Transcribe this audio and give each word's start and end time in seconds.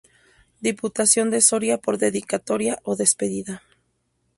Diputación 0.69 1.29
de 1.29 1.41
Soria 1.49 1.75
por 1.83 1.95
Dedicatoria 2.03 2.73
o 2.89 2.91
despedida. 3.01 3.55